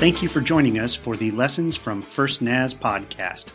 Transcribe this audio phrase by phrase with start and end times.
[0.00, 3.52] Thank you for joining us for the Lessons from First Naz podcast.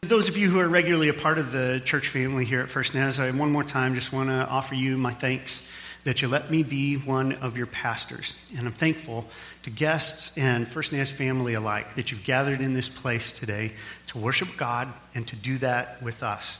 [0.00, 2.96] Those of you who are regularly a part of the church family here at First
[2.96, 5.62] Naz, I one more time just want to offer you my thanks
[6.02, 8.34] that you let me be one of your pastors.
[8.56, 9.24] And I'm thankful
[9.62, 13.70] to guests and First Naz family alike that you've gathered in this place today
[14.08, 16.58] to worship God and to do that with us.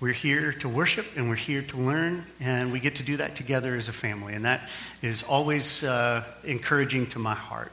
[0.00, 3.34] We're here to worship and we're here to learn, and we get to do that
[3.34, 4.34] together as a family.
[4.34, 4.68] And that
[5.02, 7.72] is always uh, encouraging to my heart.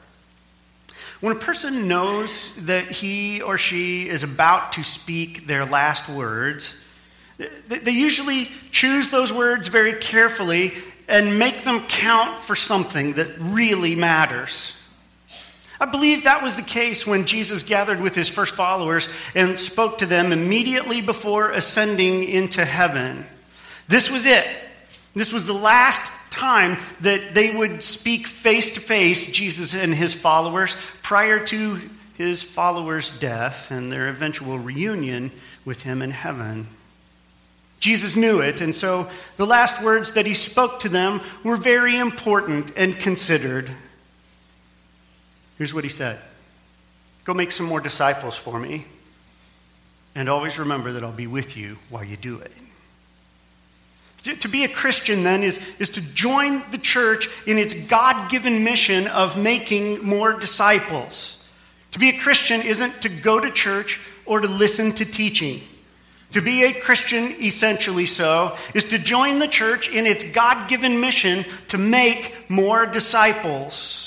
[1.20, 6.74] When a person knows that he or she is about to speak their last words,
[7.68, 10.72] they usually choose those words very carefully
[11.08, 14.75] and make them count for something that really matters.
[15.80, 19.98] I believe that was the case when Jesus gathered with his first followers and spoke
[19.98, 23.26] to them immediately before ascending into heaven.
[23.88, 24.46] This was it.
[25.14, 30.14] This was the last time that they would speak face to face, Jesus and his
[30.14, 31.80] followers, prior to
[32.16, 35.30] his followers' death and their eventual reunion
[35.64, 36.66] with him in heaven.
[37.80, 41.98] Jesus knew it, and so the last words that he spoke to them were very
[41.98, 43.70] important and considered.
[45.58, 46.18] Here's what he said
[47.24, 48.86] Go make some more disciples for me,
[50.14, 52.52] and always remember that I'll be with you while you do it.
[54.40, 58.64] To be a Christian, then, is, is to join the church in its God given
[58.64, 61.40] mission of making more disciples.
[61.92, 65.62] To be a Christian isn't to go to church or to listen to teaching.
[66.32, 71.00] To be a Christian, essentially so, is to join the church in its God given
[71.00, 74.05] mission to make more disciples.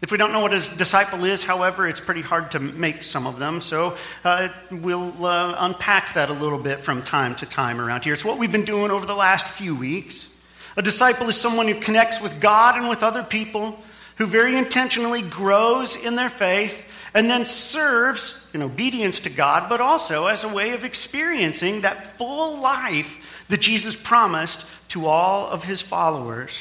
[0.00, 3.26] If we don't know what a disciple is, however, it's pretty hard to make some
[3.26, 3.60] of them.
[3.60, 8.12] So uh, we'll uh, unpack that a little bit from time to time around here.
[8.12, 10.28] It's what we've been doing over the last few weeks.
[10.76, 13.76] A disciple is someone who connects with God and with other people,
[14.18, 19.80] who very intentionally grows in their faith, and then serves in obedience to God, but
[19.80, 25.64] also as a way of experiencing that full life that Jesus promised to all of
[25.64, 26.56] his followers.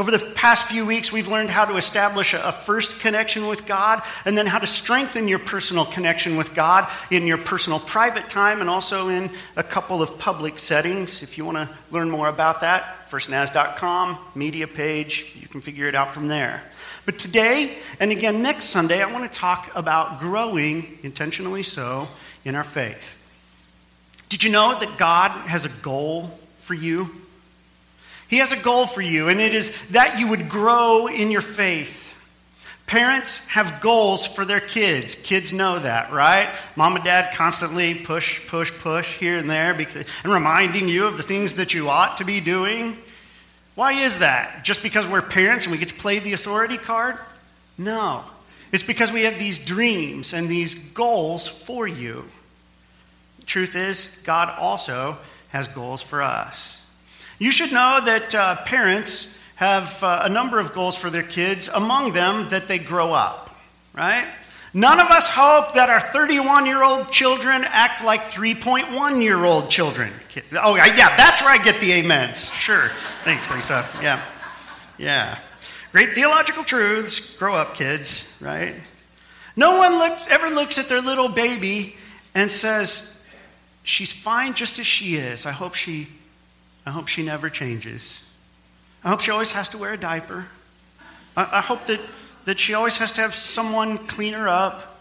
[0.00, 4.02] Over the past few weeks, we've learned how to establish a, first connection with God
[4.24, 8.62] and then how to strengthen your personal connection with God in your personal private time
[8.62, 11.22] and also in a couple of public settings.
[11.22, 15.94] If you want to learn more about that, firstnaz.com, media page, you can figure it
[15.94, 16.62] out from there.
[17.04, 22.08] But today, and again next Sunday, I want to talk about growing, intentionally so,
[22.42, 23.18] in our faith.
[24.30, 27.10] Did you know that God has a goal for you?
[28.30, 31.40] He has a goal for you, and it is that you would grow in your
[31.40, 31.98] faith.
[32.86, 35.16] Parents have goals for their kids.
[35.16, 36.54] Kids know that, right?
[36.76, 41.16] Mom and dad constantly push, push, push here and there because, and reminding you of
[41.16, 42.96] the things that you ought to be doing.
[43.74, 44.64] Why is that?
[44.64, 47.16] Just because we're parents and we get to play the authority card?
[47.76, 48.22] No.
[48.72, 52.24] It's because we have these dreams and these goals for you.
[53.46, 55.18] Truth is, God also
[55.48, 56.79] has goals for us.
[57.40, 61.70] You should know that uh, parents have uh, a number of goals for their kids,
[61.72, 63.48] among them that they grow up,
[63.94, 64.28] right?
[64.74, 69.70] None of us hope that our 31 year old children act like 3.1 year old
[69.70, 70.12] children.
[70.52, 72.50] Oh, yeah, that's where I get the amens.
[72.52, 72.90] Sure.
[73.24, 73.88] Thanks, Lisa.
[74.02, 74.22] Yeah.
[74.98, 75.38] Yeah.
[75.92, 77.36] Great theological truths.
[77.36, 78.74] Grow up, kids, right?
[79.56, 81.96] No one looks, ever looks at their little baby
[82.34, 83.06] and says,
[83.82, 85.46] She's fine just as she is.
[85.46, 86.06] I hope she
[86.90, 88.18] I hope she never changes.
[89.04, 90.48] I hope she always has to wear a diaper.
[91.36, 92.00] I, I hope that,
[92.46, 95.00] that she always has to have someone clean her up.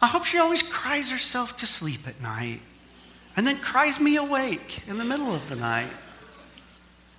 [0.00, 2.60] I hope she always cries herself to sleep at night
[3.36, 5.90] and then cries me awake in the middle of the night.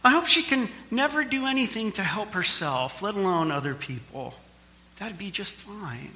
[0.02, 4.34] I hope she can never do anything to help herself, let alone other people.
[5.00, 6.12] That'd be just fine.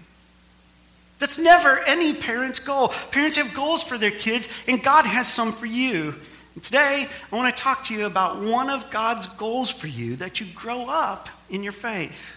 [1.19, 2.93] That's never any parent's goal.
[3.11, 6.15] Parents have goals for their kids, and God has some for you.
[6.61, 10.39] Today, I want to talk to you about one of God's goals for you that
[10.39, 12.35] you grow up in your faith.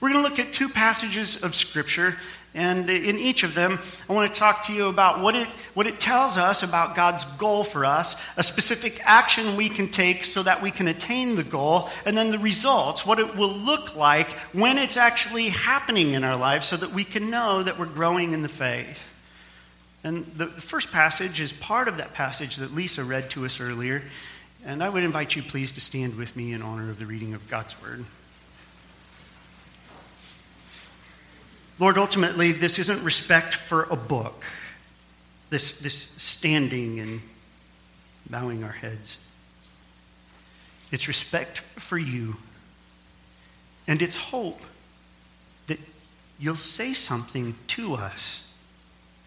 [0.00, 2.16] We're going to look at two passages of Scripture,
[2.52, 3.78] and in each of them,
[4.10, 7.24] I want to talk to you about what it, what it tells us about God's
[7.38, 11.44] goal for us, a specific action we can take so that we can attain the
[11.44, 16.24] goal, and then the results, what it will look like when it's actually happening in
[16.24, 19.11] our lives so that we can know that we're growing in the faith.
[20.04, 24.02] And the first passage is part of that passage that Lisa read to us earlier.
[24.64, 27.34] And I would invite you, please, to stand with me in honor of the reading
[27.34, 28.04] of God's Word.
[31.78, 34.44] Lord, ultimately, this isn't respect for a book,
[35.50, 37.20] this, this standing and
[38.28, 39.18] bowing our heads.
[40.92, 42.36] It's respect for you.
[43.88, 44.60] And it's hope
[45.66, 45.78] that
[46.38, 48.46] you'll say something to us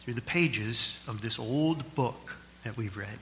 [0.05, 3.17] through the pages of this old book that we've read.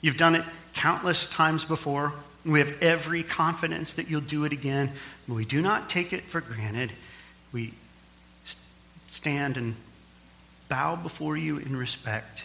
[0.00, 2.12] You've done it countless times before.
[2.46, 4.92] We have every confidence that you'll do it again.
[5.26, 6.92] We do not take it for granted.
[7.52, 7.72] We
[9.08, 9.74] stand and
[10.68, 12.44] bow before you in respect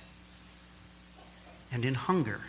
[1.71, 2.41] and in hunger.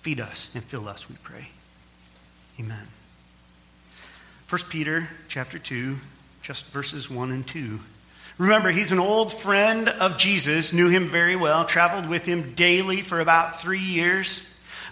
[0.00, 1.48] Feed us and fill us, we pray.
[2.58, 2.86] Amen.
[4.48, 5.96] 1 Peter chapter 2,
[6.44, 7.80] just verses 1 and 2.
[8.36, 13.00] Remember, he's an old friend of Jesus, knew him very well, traveled with him daily
[13.00, 14.42] for about three years.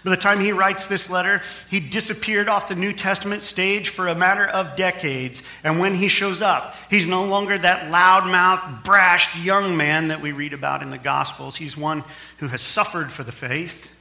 [0.03, 4.07] By the time he writes this letter, he disappeared off the New Testament stage for
[4.07, 5.43] a matter of decades.
[5.63, 10.31] And when he shows up, he's no longer that loudmouth, brash young man that we
[10.31, 11.55] read about in the Gospels.
[11.55, 12.03] He's one
[12.37, 13.93] who has suffered for the faith.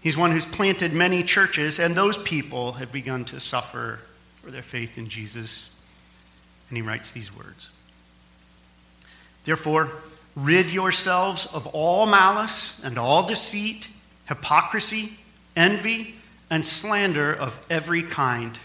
[0.00, 3.98] He's one who's planted many churches, and those people have begun to suffer
[4.42, 5.68] for their faith in Jesus.
[6.72, 7.68] And he writes these words
[9.44, 9.92] Therefore,
[10.34, 13.88] rid yourselves of all malice and all deceit
[14.24, 15.18] hypocrisy,
[15.54, 16.14] envy,
[16.48, 18.58] and slander of every kind.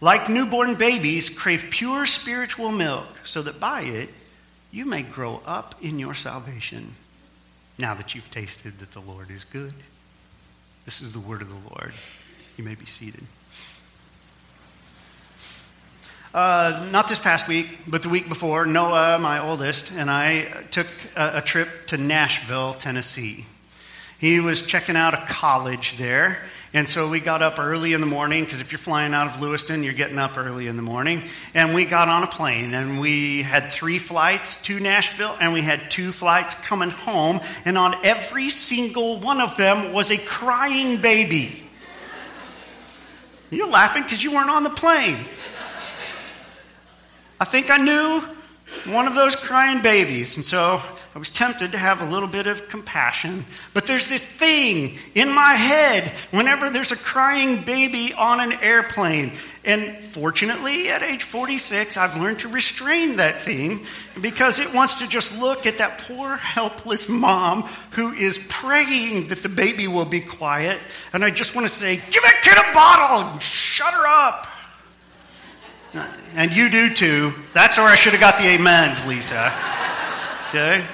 [0.00, 4.08] Like newborn babies, crave pure spiritual milk, so that by it
[4.72, 6.96] you may grow up in your salvation,
[7.78, 9.74] now that you've tasted that the Lord is good.
[10.84, 11.92] This is the word of the Lord.
[12.56, 13.24] You may be seated.
[16.34, 20.42] Uh, not this past week, but the week before, Noah, my oldest, and I
[20.72, 23.46] took a, a trip to Nashville, Tennessee.
[24.18, 26.42] He was checking out a college there.
[26.72, 29.40] And so we got up early in the morning, because if you're flying out of
[29.40, 31.22] Lewiston, you're getting up early in the morning.
[31.54, 35.60] And we got on a plane, and we had three flights to Nashville, and we
[35.60, 37.38] had two flights coming home.
[37.64, 41.62] And on every single one of them was a crying baby.
[43.52, 45.18] You're laughing because you weren't on the plane.
[47.40, 48.22] I think I knew
[48.92, 50.36] one of those crying babies.
[50.36, 50.80] And so
[51.14, 55.32] I was tempted to have a little bit of compassion, but there's this thing in
[55.32, 59.32] my head whenever there's a crying baby on an airplane.
[59.64, 63.86] And fortunately, at age 46, I've learned to restrain that thing
[64.20, 69.42] because it wants to just look at that poor, helpless mom who is praying that
[69.42, 70.78] the baby will be quiet.
[71.12, 74.48] And I just want to say, Give that kid a bottle shut her up.
[76.34, 77.32] And you do too.
[77.52, 79.52] That's where I should have got the amens, Lisa.
[80.48, 80.84] Okay?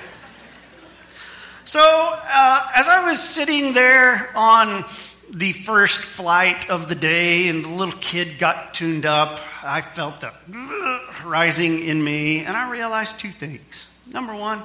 [1.64, 4.85] So, uh, as I was sitting there on
[5.31, 10.20] the first flight of the day and the little kid got tuned up, I felt
[10.20, 10.32] the
[11.25, 13.87] rising in me, and I realized two things.
[14.12, 14.62] Number one,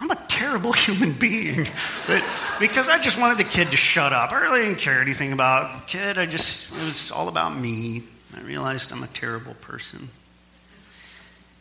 [0.00, 1.66] I'm a terrible human being.
[2.06, 2.24] But
[2.60, 4.32] because I just wanted the kid to shut up.
[4.32, 6.18] I really didn't care anything about the kid.
[6.18, 8.04] I just, it was all about me.
[8.36, 10.10] I realized I'm a terrible person.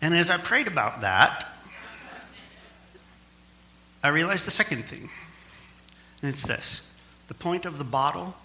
[0.02, 1.50] And as I prayed about that,
[4.04, 5.10] I realized the second thing,
[6.22, 6.82] and it's this
[7.28, 8.36] the point of the bottle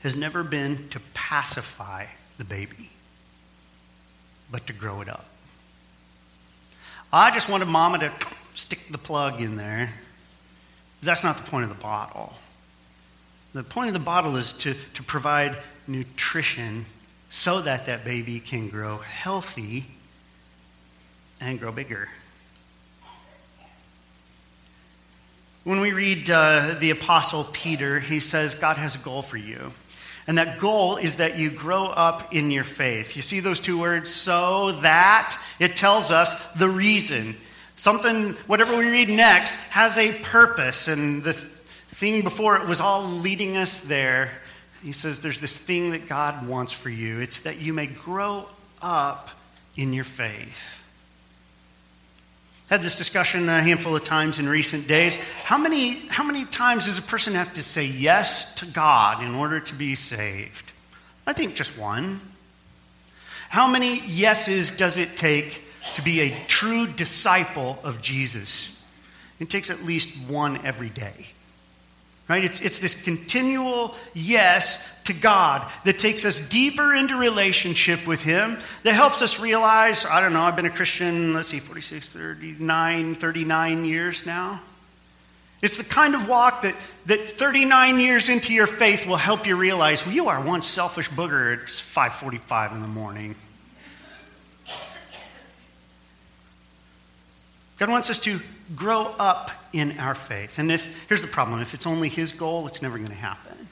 [0.00, 2.06] has never been to pacify
[2.38, 2.90] the baby,
[4.50, 5.24] but to grow it up.
[7.12, 8.12] I just wanted mama to
[8.54, 9.92] stick the plug in there.
[11.02, 12.34] That's not the point of the bottle.
[13.54, 15.56] The point of the bottle is to, to provide
[15.86, 16.86] nutrition
[17.32, 19.86] so that that baby can grow healthy
[21.40, 22.06] and grow bigger.
[25.64, 29.72] When we read uh, the Apostle Peter, he says God has a goal for you.
[30.26, 33.16] And that goal is that you grow up in your faith.
[33.16, 35.40] You see those two words, so that?
[35.58, 37.36] It tells us the reason.
[37.76, 40.86] Something, whatever we read next, has a purpose.
[40.86, 44.41] And the thing before it was all leading us there.
[44.82, 47.20] He says there's this thing that God wants for you.
[47.20, 48.48] It's that you may grow
[48.80, 49.30] up
[49.76, 50.82] in your faith
[52.72, 55.16] had this discussion a handful of times in recent days.
[55.44, 59.34] How many, how many times does a person have to say yes to God in
[59.34, 60.72] order to be saved?
[61.26, 62.18] I think just one.
[63.50, 65.60] How many yeses does it take
[65.96, 68.74] to be a true disciple of Jesus?
[69.38, 71.26] It takes at least one every day.
[72.32, 72.44] Right?
[72.44, 78.58] It's, it's this continual yes to God that takes us deeper into relationship with Him,
[78.84, 83.16] that helps us realize, I don't know, I've been a Christian, let's see, 46, 39,
[83.16, 84.62] 39 years now.
[85.60, 86.74] It's the kind of walk that,
[87.04, 91.10] that 39 years into your faith will help you realize, well, you are one selfish
[91.10, 93.34] booger at 545 in the morning.
[97.76, 98.40] God wants us to
[98.74, 100.58] grow up in our faith.
[100.58, 103.62] And if here's the problem if it's only his goal, it's never going to happen.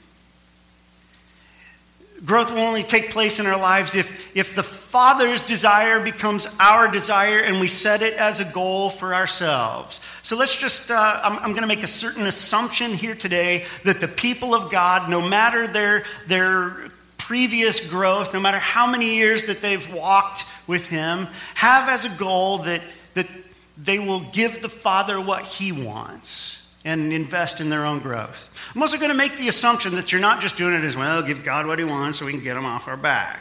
[2.23, 6.87] Growth will only take place in our lives if, if the Father's desire becomes our
[6.87, 9.99] desire and we set it as a goal for ourselves.
[10.21, 14.01] So let's just, uh, I'm, I'm going to make a certain assumption here today that
[14.01, 19.45] the people of God, no matter their, their previous growth, no matter how many years
[19.45, 22.83] that they've walked with Him, have as a goal that,
[23.15, 23.27] that
[23.83, 28.49] they will give the Father what He wants and invest in their own growth.
[28.75, 31.21] I'm also going to make the assumption that you're not just doing it as well,
[31.21, 33.39] give God what He wants so we can get Him off our back.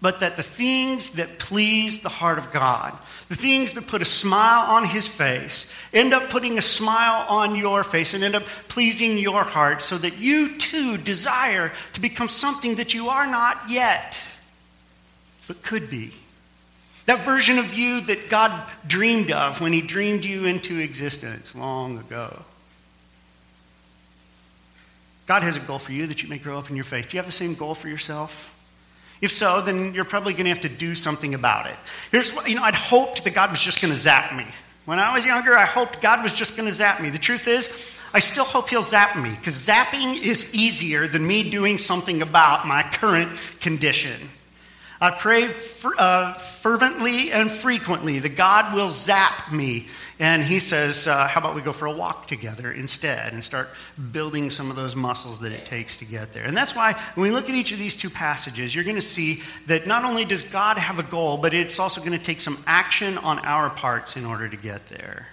[0.00, 2.96] But that the things that please the heart of God,
[3.28, 7.56] the things that put a smile on His face, end up putting a smile on
[7.56, 12.28] your face and end up pleasing your heart so that you too desire to become
[12.28, 14.20] something that you are not yet,
[15.46, 16.12] but could be.
[17.06, 21.98] That version of you that God dreamed of when He dreamed you into existence long
[21.98, 22.42] ago.
[25.26, 27.08] God has a goal for you that you may grow up in your faith.
[27.08, 28.50] Do you have the same goal for yourself?
[29.20, 31.76] If so, then you're probably going to have to do something about it.
[32.10, 34.46] Here's what, you know, I'd hoped that God was just going to zap me.
[34.84, 37.08] When I was younger, I hoped God was just going to zap me.
[37.08, 41.50] The truth is, I still hope He'll zap me because zapping is easier than me
[41.50, 43.30] doing something about my current
[43.60, 44.28] condition.
[45.00, 45.52] I pray
[45.98, 49.88] uh, fervently and frequently that God will zap me.
[50.20, 53.70] And he says, uh, How about we go for a walk together instead and start
[54.12, 56.44] building some of those muscles that it takes to get there?
[56.44, 59.02] And that's why when we look at each of these two passages, you're going to
[59.02, 62.40] see that not only does God have a goal, but it's also going to take
[62.40, 65.26] some action on our parts in order to get there.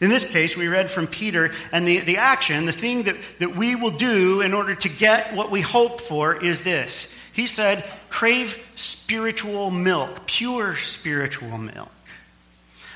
[0.00, 3.56] In this case, we read from Peter, and the, the action, the thing that, that
[3.56, 7.84] we will do in order to get what we hope for is this he said,
[8.10, 11.92] crave spiritual milk, pure spiritual milk.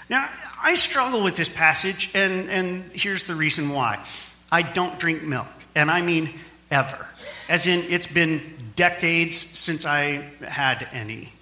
[0.09, 0.29] Now,
[0.63, 4.05] I struggle with this passage, and, and here's the reason why.
[4.51, 6.31] I don't drink milk, and I mean
[6.71, 7.07] ever.
[7.49, 8.43] As in, it's been
[8.77, 11.33] decades since I had any.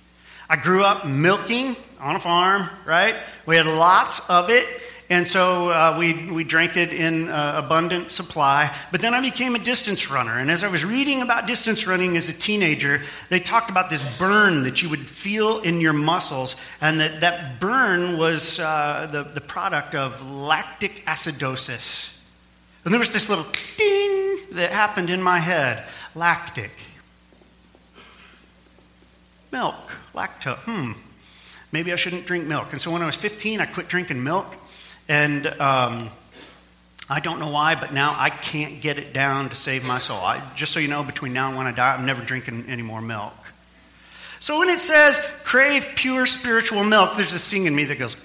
[0.48, 3.16] I grew up milking on a farm, right?
[3.46, 4.66] We had lots of it.
[5.10, 8.74] And so uh, we, we drank it in uh, abundant supply.
[8.92, 10.38] But then I became a distance runner.
[10.38, 14.00] And as I was reading about distance running as a teenager, they talked about this
[14.18, 16.54] burn that you would feel in your muscles.
[16.80, 22.16] And that, that burn was uh, the, the product of lactic acidosis.
[22.84, 26.70] And there was this little ding that happened in my head lactic.
[29.50, 30.92] Milk, lacto, Hmm,
[31.72, 32.68] maybe I shouldn't drink milk.
[32.70, 34.56] And so when I was 15, I quit drinking milk.
[35.10, 36.08] And um,
[37.08, 40.20] I don't know why, but now I can't get it down to save my soul.
[40.20, 42.82] I, just so you know, between now and when I die, I'm never drinking any
[42.82, 43.34] more milk.
[44.38, 48.16] So when it says crave pure spiritual milk, there's this thing in me that goes,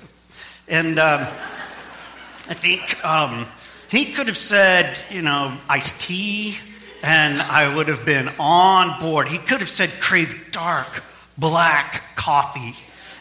[0.67, 3.47] and um, I think um,
[3.89, 6.55] he could have said, you know, iced tea,
[7.01, 9.27] and I would have been on board.
[9.27, 11.01] He could have said crave dark
[11.35, 12.75] black coffee,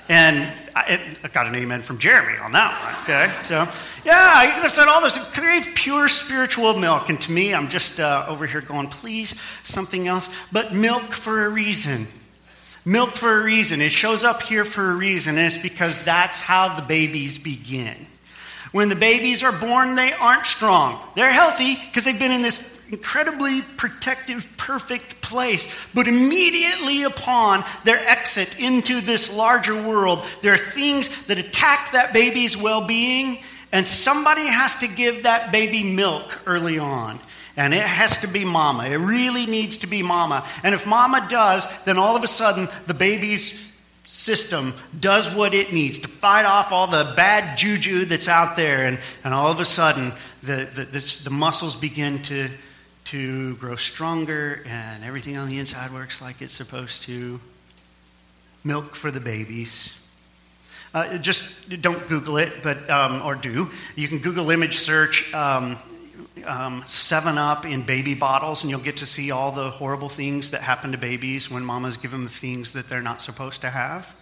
[0.09, 3.03] and I, I, got an amen from Jeremy on that one.
[3.05, 3.55] Okay, so
[4.05, 5.17] yeah, I could have said all this.
[5.33, 10.07] Crave pure spiritual milk, and to me, I'm just uh, over here going, please, something
[10.09, 10.29] else.
[10.53, 12.07] But milk for a reason.
[12.85, 13.81] Milk for a reason.
[13.81, 18.07] It shows up here for a reason, and it's because that's how the babies begin.
[18.73, 21.01] When the babies are born, they aren't strong.
[21.15, 22.59] They're healthy because they've been in this
[22.91, 25.71] incredibly protective, perfect place.
[25.95, 32.13] But immediately upon their exit into this larger world, there are things that attack that
[32.13, 33.39] baby's well being,
[33.73, 37.19] and somebody has to give that baby milk early on.
[37.57, 38.87] And it has to be mama.
[38.87, 40.45] It really needs to be mama.
[40.65, 43.61] And if mama does, then all of a sudden the baby's
[44.07, 48.87] system does what it needs to fight off all the bad juju that's out there.
[48.87, 50.13] And, and all of a sudden
[50.43, 52.51] the, the, the, the muscles begin to
[53.05, 57.41] to grow stronger and everything on the inside works like it's supposed to.
[58.65, 59.93] Milk for the babies.
[60.95, 61.45] Uh, just
[61.83, 63.71] don't Google it, but um, or do.
[63.95, 65.77] You can Google image search um,
[66.47, 70.51] um, Seven Up in baby bottles, and you'll get to see all the horrible things
[70.51, 73.71] that happen to babies when mamas give them the things that they're not supposed to
[73.71, 74.15] have.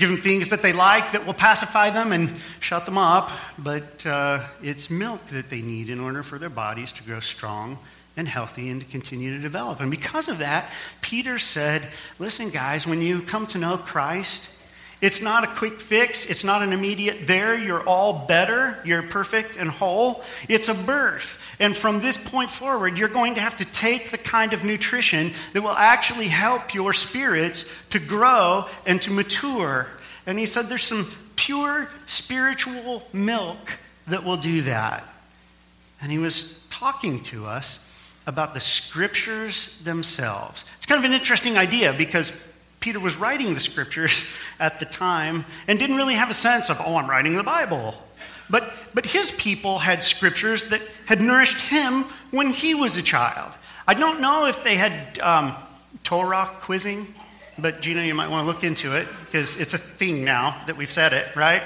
[0.00, 4.06] Give them things that they like that will pacify them and shut them up, but
[4.06, 7.78] uh, it's milk that they need in order for their bodies to grow strong
[8.16, 9.78] and healthy and to continue to develop.
[9.78, 11.86] And because of that, Peter said,
[12.18, 14.48] Listen, guys, when you come to know Christ,
[15.02, 16.24] it's not a quick fix.
[16.24, 20.22] It's not an immediate there, you're all better, you're perfect and whole.
[20.48, 21.49] It's a birth.
[21.60, 25.32] And from this point forward, you're going to have to take the kind of nutrition
[25.52, 29.86] that will actually help your spirits to grow and to mature.
[30.26, 33.76] And he said there's some pure spiritual milk
[34.08, 35.06] that will do that.
[36.00, 37.78] And he was talking to us
[38.26, 40.64] about the scriptures themselves.
[40.78, 42.32] It's kind of an interesting idea because
[42.80, 44.26] Peter was writing the scriptures
[44.60, 47.94] at the time and didn't really have a sense of, oh, I'm writing the Bible.
[48.50, 53.52] But, but his people had scriptures that had nourished him when he was a child.
[53.86, 55.54] I don't know if they had um,
[56.04, 57.12] Torah quizzing,
[57.58, 60.76] but Gina, you might want to look into it because it's a thing now that
[60.76, 61.62] we've said it, right?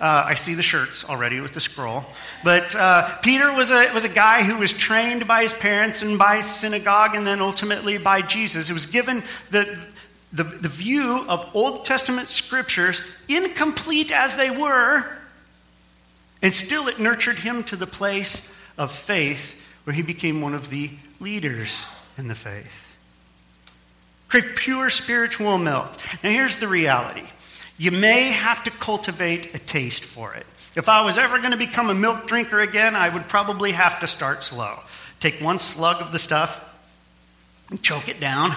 [0.00, 2.04] Uh, I see the shirts already with the scroll.
[2.44, 6.18] But uh, Peter was a, was a guy who was trained by his parents and
[6.18, 8.68] by synagogue and then ultimately by Jesus.
[8.68, 9.86] He was given the,
[10.32, 15.17] the, the view of Old Testament scriptures, incomplete as they were,
[16.42, 18.40] and still it nurtured him to the place
[18.76, 20.90] of faith where he became one of the
[21.20, 21.84] leaders
[22.16, 22.96] in the faith.
[24.28, 25.90] Crave pure spiritual milk.
[26.22, 27.26] Now here's the reality
[27.78, 30.44] you may have to cultivate a taste for it.
[30.74, 34.00] If I was ever going to become a milk drinker again, I would probably have
[34.00, 34.80] to start slow.
[35.20, 36.64] Take one slug of the stuff,
[37.80, 38.52] choke it down,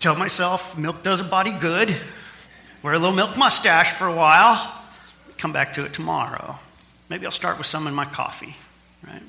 [0.00, 1.94] tell myself milk does a body good,
[2.82, 4.82] wear a little milk mustache for a while,
[5.38, 6.58] come back to it tomorrow.
[7.12, 8.56] Maybe I'll start with some in my coffee,
[9.06, 9.20] right?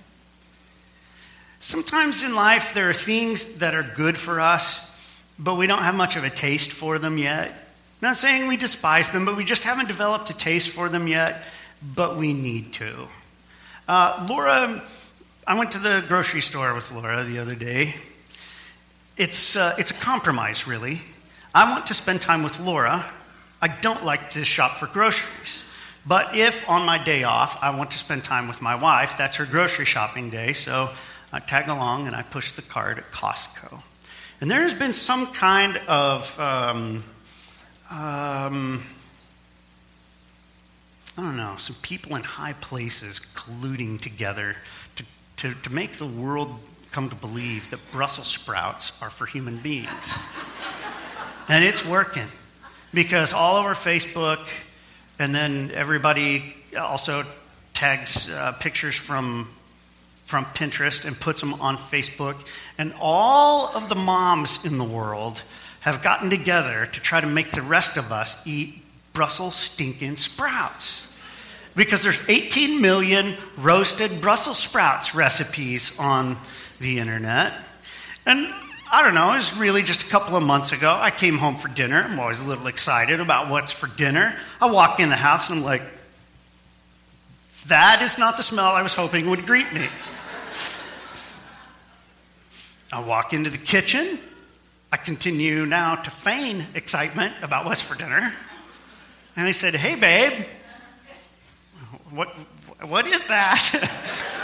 [1.59, 4.79] Sometimes in life, there are things that are good for us,
[5.37, 7.51] but we don't have much of a taste for them yet.
[8.01, 11.43] Not saying we despise them, but we just haven't developed a taste for them yet,
[11.93, 13.09] but we need to.
[13.85, 14.81] Uh, Laura,
[15.45, 17.95] I went to the grocery store with Laura the other day.
[19.17, 21.01] It's, uh, it's a compromise, really.
[21.53, 23.05] I want to spend time with Laura.
[23.61, 25.62] I don't like to shop for groceries.
[26.05, 29.37] But if on my day off I want to spend time with my wife, that's
[29.37, 30.91] her grocery shopping day, so
[31.31, 33.81] I tag along and I push the cart at Costco.
[34.41, 37.03] And there has been some kind of um,
[37.89, 38.83] um,
[41.15, 44.55] I don't know, some people in high places colluding together
[44.95, 45.05] to,
[45.37, 46.59] to, to make the world
[46.91, 50.17] come to believe that Brussels sprouts are for human beings.
[51.47, 52.27] and it's working
[52.95, 54.39] because all over Facebook,
[55.19, 57.23] and then everybody also
[57.73, 59.47] tags uh, pictures from,
[60.25, 62.35] from Pinterest and puts them on Facebook.
[62.77, 65.41] And all of the moms in the world
[65.81, 68.81] have gotten together to try to make the rest of us eat
[69.13, 71.05] Brussels stinking sprouts.
[71.75, 76.37] Because there's 18 million roasted Brussels sprouts recipes on
[76.79, 77.53] the internet.
[78.25, 78.53] And
[78.93, 80.95] I don't know, it was really just a couple of months ago.
[80.97, 82.05] I came home for dinner.
[82.07, 84.37] I'm always a little excited about what's for dinner.
[84.61, 85.81] I walk in the house and I'm like,
[87.67, 89.87] that is not the smell I was hoping would greet me.
[92.91, 94.19] I walk into the kitchen
[94.93, 98.31] I continue now to feign excitement about what's for dinner.
[99.35, 100.45] And I said, Hey, babe,
[102.11, 102.27] what,
[102.79, 103.89] what is that?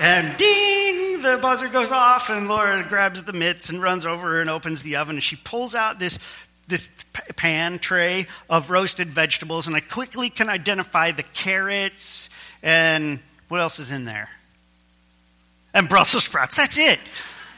[0.00, 4.50] and ding, the buzzer goes off, and Laura grabs the mitts and runs over and
[4.50, 5.16] opens the oven.
[5.16, 6.18] And she pulls out this,
[6.68, 6.88] this
[7.36, 9.66] pan tray of roasted vegetables.
[9.66, 12.30] And I quickly can identify the carrots
[12.62, 14.28] and what else is in there?
[15.72, 16.56] And Brussels sprouts.
[16.56, 16.98] That's it.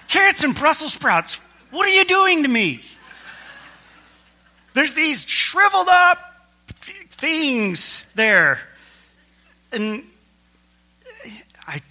[0.08, 1.40] Carrots and Brussels sprouts.
[1.70, 2.82] What are you doing to me?
[4.74, 6.18] There's these shriveled up
[7.10, 8.60] things there.
[9.72, 10.04] And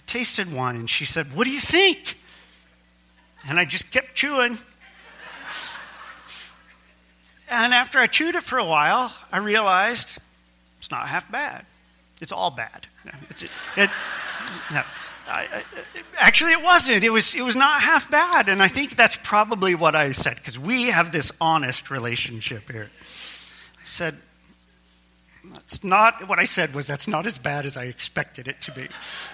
[0.08, 2.18] tasted one, and she said, What do you think?
[3.48, 4.58] And I just kept chewing.
[7.50, 10.18] And after I chewed it for a while, I realized
[10.78, 11.64] it's not half bad.
[12.20, 12.86] It's all bad.
[13.30, 13.90] It's, it, it,
[14.72, 14.82] no.
[15.28, 15.62] I, I,
[16.16, 17.04] actually, it wasn't.
[17.04, 18.48] It was, it was not half bad.
[18.48, 22.90] And I think that's probably what I said, because we have this honest relationship here.
[23.00, 24.16] I said,
[25.52, 28.72] that's not what I said was that's not as bad as I expected it to
[28.72, 28.88] be.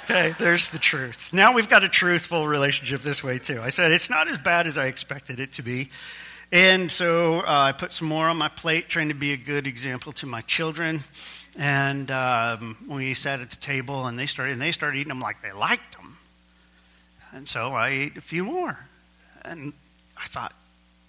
[0.04, 1.32] Okay, there's the truth.
[1.32, 3.60] Now we've got a truthful relationship this way too.
[3.62, 5.90] I said it's not as bad as I expected it to be.
[6.52, 9.66] And so uh, I put some more on my plate, trying to be a good
[9.66, 11.02] example to my children.
[11.58, 15.20] And um, we sat at the table, and they started, and they started eating them
[15.20, 16.18] like they liked them.
[17.32, 18.86] And so I ate a few more,
[19.42, 19.72] and
[20.16, 20.52] I thought,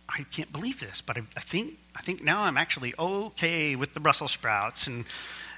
[0.10, 3.94] I can't believe this, but I, I think I think now I'm actually okay with
[3.94, 5.06] the Brussels sprouts, and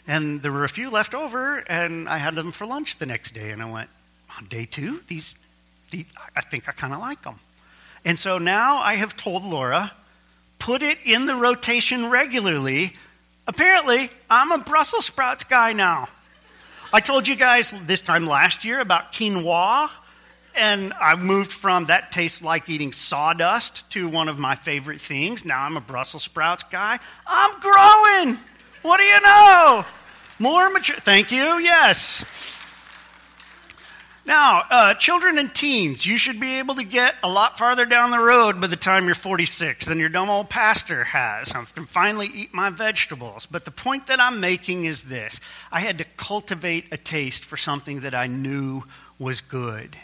[0.07, 3.33] and there were a few left over, and I had them for lunch the next
[3.33, 3.89] day, and I went
[4.37, 5.01] on day two.
[5.07, 5.35] These,
[5.91, 7.39] these I think I kind of like them,
[8.05, 9.91] and so now I have told Laura,
[10.59, 12.93] put it in the rotation regularly
[13.47, 16.09] Apparently, I'm a Brussels sprouts guy now.
[16.91, 19.89] I told you guys this time last year about quinoa,
[20.57, 25.45] and I moved from that tastes like eating sawdust to one of my favorite things.
[25.45, 26.99] Now I'm a Brussels sprouts guy.
[27.25, 28.37] I'm growing.
[28.81, 29.85] What do you know?
[30.39, 30.97] More mature.
[30.97, 31.37] Thank you.
[31.37, 32.23] Yes.
[34.25, 38.11] Now, uh, children and teens, you should be able to get a lot farther down
[38.11, 41.53] the road by the time you're 46 than your dumb old pastor has.
[41.53, 43.45] I can finally eat my vegetables.
[43.45, 45.39] But the point that I'm making is this
[45.71, 48.83] I had to cultivate a taste for something that I knew
[49.17, 49.95] was good.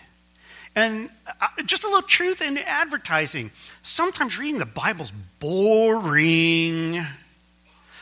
[0.75, 3.51] And uh, just a little truth in advertising.
[3.83, 7.05] Sometimes reading the Bible's boring.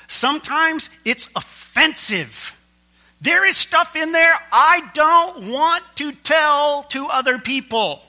[0.08, 2.56] Sometimes it's offensive.
[3.22, 8.02] There is stuff in there I don't want to tell to other people.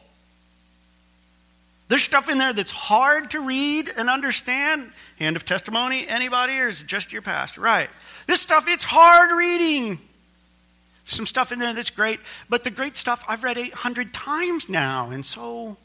[1.88, 4.90] There's stuff in there that's hard to read and understand.
[5.18, 7.58] Hand of testimony, anybody, or is it just your past?
[7.58, 7.90] Right.
[8.26, 9.98] This stuff, it's hard reading.
[11.12, 15.10] Some stuff in there that's great, but the great stuff I've read 800 times now,
[15.10, 15.76] and so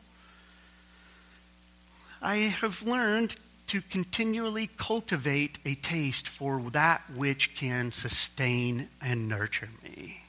[2.22, 3.36] I have learned
[3.68, 10.22] to continually cultivate a taste for that which can sustain and nurture me.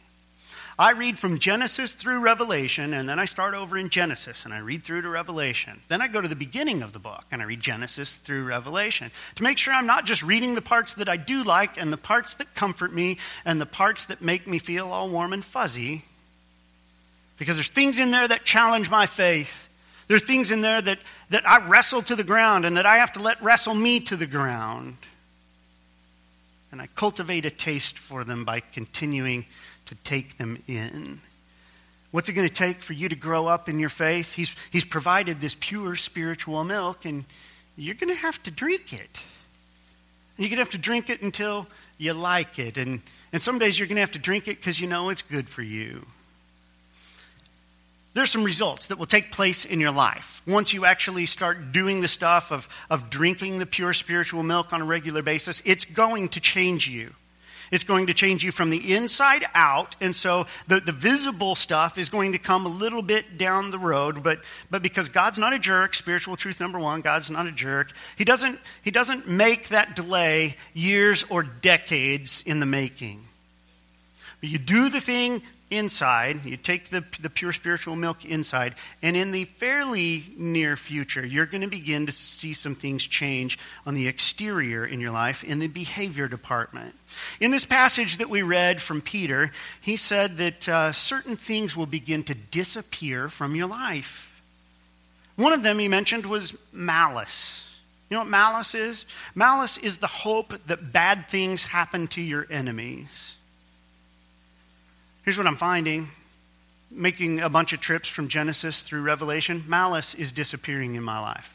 [0.78, 4.58] I read from Genesis through Revelation, and then I start over in Genesis and I
[4.58, 5.80] read through to Revelation.
[5.88, 9.10] Then I go to the beginning of the book and I read Genesis through Revelation
[9.34, 11.96] to make sure I'm not just reading the parts that I do like and the
[11.96, 16.04] parts that comfort me and the parts that make me feel all warm and fuzzy.
[17.38, 19.68] Because there's things in there that challenge my faith
[20.08, 20.98] there's things in there that,
[21.30, 24.16] that I wrestle to the ground and that I have to let wrestle me to
[24.16, 24.96] the ground.
[26.72, 29.44] And I cultivate a taste for them by continuing
[29.88, 31.20] to take them in.
[32.10, 34.32] What's it going to take for you to grow up in your faith?
[34.32, 37.24] He's, he's provided this pure spiritual milk, and
[37.76, 39.22] you're going to have to drink it.
[40.36, 41.66] And you're going to have to drink it until
[41.98, 42.78] you like it.
[42.78, 45.22] And, and some days you're going to have to drink it because you know it's
[45.22, 46.06] good for you
[48.18, 52.00] there's some results that will take place in your life once you actually start doing
[52.00, 55.62] the stuff of, of drinking the pure spiritual milk on a regular basis.
[55.64, 57.12] It's going to change you.
[57.70, 59.96] It's going to change you from the inside out.
[60.00, 63.78] And so the, the visible stuff is going to come a little bit down the
[63.78, 64.22] road.
[64.22, 67.92] But, but because God's not a jerk, spiritual truth number one, God's not a jerk.
[68.16, 73.22] He doesn't, he doesn't make that delay years or decades in the making.
[74.40, 79.16] But you do the thing inside, you take the, the pure spiritual milk inside, and
[79.16, 83.94] in the fairly near future, you're going to begin to see some things change on
[83.94, 86.94] the exterior in your life in the behavior department.
[87.40, 89.50] In this passage that we read from Peter,
[89.80, 94.42] he said that uh, certain things will begin to disappear from your life.
[95.36, 97.64] One of them he mentioned was malice.
[98.10, 99.04] You know what malice is?
[99.34, 103.36] Malice is the hope that bad things happen to your enemies.
[105.28, 106.08] Here's what I'm finding
[106.90, 111.54] making a bunch of trips from Genesis through Revelation, malice is disappearing in my life.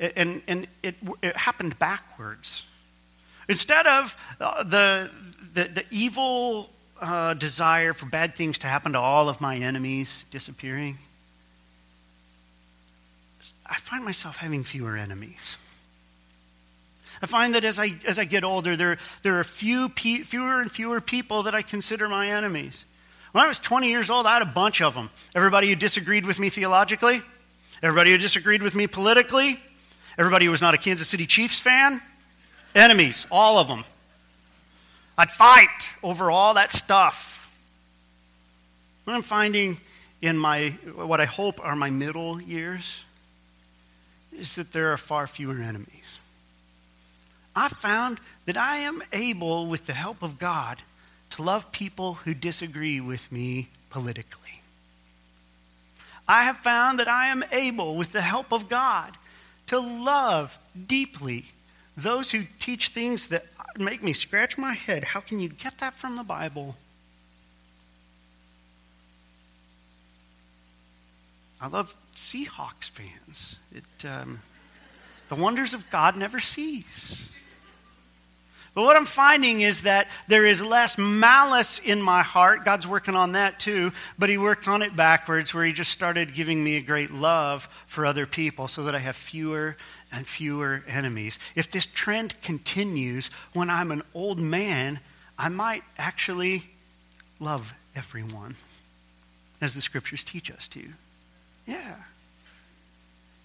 [0.00, 2.62] And, and it, it happened backwards.
[3.50, 5.10] Instead of uh, the,
[5.52, 6.70] the, the evil
[7.02, 10.96] uh, desire for bad things to happen to all of my enemies disappearing,
[13.66, 15.58] I find myself having fewer enemies.
[17.20, 20.70] I find that as I, as I get older, there, there are few, fewer and
[20.70, 22.86] fewer people that I consider my enemies.
[23.32, 25.10] When I was 20 years old, I had a bunch of them.
[25.34, 27.22] Everybody who disagreed with me theologically,
[27.82, 29.58] everybody who disagreed with me politically,
[30.18, 32.02] everybody who was not a Kansas City Chiefs fan,
[32.74, 33.84] enemies, all of them.
[35.16, 37.50] I'd fight over all that stuff.
[39.04, 39.78] What I'm finding
[40.20, 43.02] in my, what I hope are my middle years,
[44.36, 45.88] is that there are far fewer enemies.
[47.54, 50.78] I found that I am able, with the help of God,
[51.32, 54.60] to love people who disagree with me politically.
[56.28, 59.12] I have found that I am able, with the help of God,
[59.68, 61.46] to love deeply
[61.96, 63.46] those who teach things that
[63.78, 65.04] make me scratch my head.
[65.04, 66.76] How can you get that from the Bible?
[71.60, 73.56] I love Seahawks fans.
[73.74, 74.40] It, um,
[75.28, 77.30] the wonders of God never cease.
[78.74, 82.64] But what I'm finding is that there is less malice in my heart.
[82.64, 86.34] God's working on that too, but He worked on it backwards, where He just started
[86.34, 89.76] giving me a great love for other people so that I have fewer
[90.10, 91.38] and fewer enemies.
[91.54, 95.00] If this trend continues, when I'm an old man,
[95.38, 96.64] I might actually
[97.40, 98.56] love everyone,
[99.60, 100.82] as the scriptures teach us to.
[101.66, 101.96] Yeah.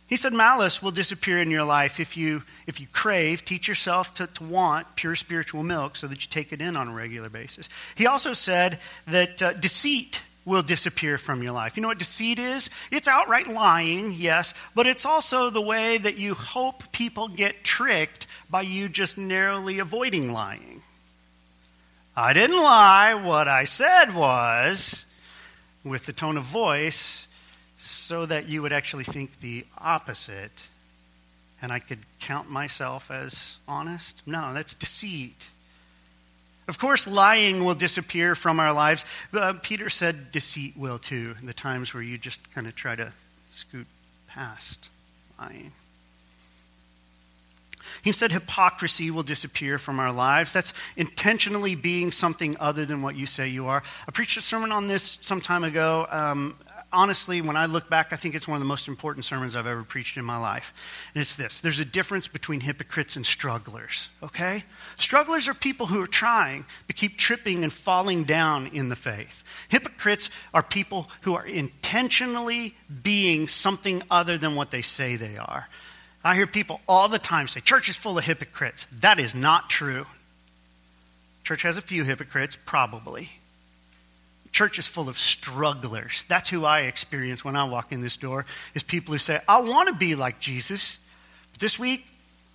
[0.07, 4.13] He said malice will disappear in your life if you, if you crave, teach yourself
[4.15, 7.29] to, to want pure spiritual milk so that you take it in on a regular
[7.29, 7.67] basis.
[7.95, 11.75] He also said that uh, deceit will disappear from your life.
[11.75, 12.69] You know what deceit is?
[12.89, 18.27] It's outright lying, yes, but it's also the way that you hope people get tricked
[18.49, 20.81] by you just narrowly avoiding lying.
[22.15, 23.13] I didn't lie.
[23.13, 25.05] What I said was,
[25.83, 27.26] with the tone of voice
[27.89, 30.69] so that you would actually think the opposite
[31.61, 34.21] and I could count myself as honest?
[34.25, 35.49] No, that's deceit.
[36.67, 39.05] Of course, lying will disappear from our lives.
[39.33, 43.13] Uh, Peter said deceit will too, the times where you just kind of try to
[43.49, 43.87] scoot
[44.27, 44.89] past
[45.39, 45.71] lying.
[48.03, 50.51] He said hypocrisy will disappear from our lives.
[50.51, 53.81] That's intentionally being something other than what you say you are.
[54.07, 56.05] I preached a sermon on this some time ago.
[56.09, 56.55] Um,
[56.91, 59.67] honestly, when I look back, I think it's one of the most important sermons I've
[59.67, 60.73] ever preached in my life.
[61.13, 64.63] And it's this there's a difference between hypocrites and strugglers, okay?
[64.97, 69.43] Strugglers are people who are trying but keep tripping and falling down in the faith.
[69.69, 75.67] Hypocrites are people who are intentionally being something other than what they say they are.
[76.23, 78.87] I hear people all the time say, Church is full of hypocrites.
[78.99, 80.05] That is not true.
[81.43, 83.29] Church has a few hypocrites, probably.
[84.57, 86.25] Church is full of strugglers.
[86.27, 89.61] That's who I experience when I walk in this door, is people who say, I
[89.61, 90.97] want to be like Jesus.
[91.51, 92.03] But this week,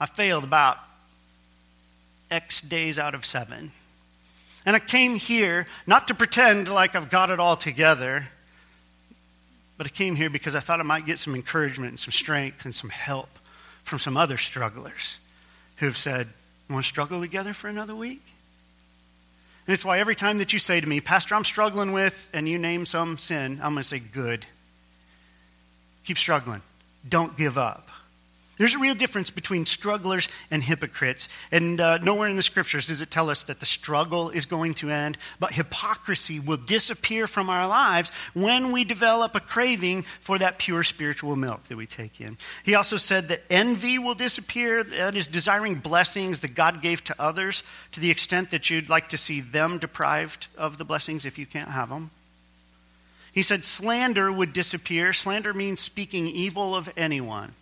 [0.00, 0.78] I failed about
[2.28, 3.70] X days out of seven.
[4.66, 8.26] And I came here not to pretend like I've got it all together,
[9.78, 12.64] but I came here because I thought I might get some encouragement and some strength
[12.64, 13.28] and some help
[13.84, 15.18] from some other strugglers
[15.76, 16.26] who have said,
[16.68, 18.22] Want to struggle together for another week?
[19.66, 22.48] And it's why every time that you say to me, Pastor, I'm struggling with, and
[22.48, 24.44] you name some sin, I'm going to say, Good.
[26.04, 26.62] Keep struggling.
[27.08, 27.88] Don't give up.
[28.58, 31.28] There's a real difference between strugglers and hypocrites.
[31.50, 34.74] And uh, nowhere in the scriptures does it tell us that the struggle is going
[34.74, 40.38] to end, but hypocrisy will disappear from our lives when we develop a craving for
[40.38, 42.36] that pure spiritual milk that we take in.
[42.62, 47.16] He also said that envy will disappear, that is, desiring blessings that God gave to
[47.18, 47.62] others
[47.92, 51.46] to the extent that you'd like to see them deprived of the blessings if you
[51.46, 52.10] can't have them.
[53.32, 55.14] He said slander would disappear.
[55.14, 57.54] Slander means speaking evil of anyone.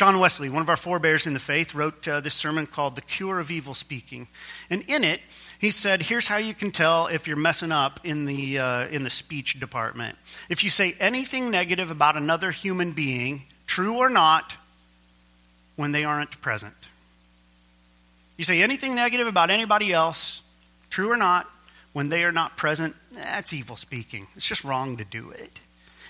[0.00, 3.02] John Wesley, one of our forebears in the faith, wrote uh, this sermon called The
[3.02, 4.28] Cure of Evil Speaking.
[4.70, 5.20] And in it,
[5.58, 9.02] he said, Here's how you can tell if you're messing up in the, uh, in
[9.02, 10.16] the speech department.
[10.48, 14.56] If you say anything negative about another human being, true or not,
[15.76, 16.72] when they aren't present.
[18.38, 20.40] You say anything negative about anybody else,
[20.88, 21.46] true or not,
[21.92, 24.28] when they are not present, that's evil speaking.
[24.34, 25.60] It's just wrong to do it.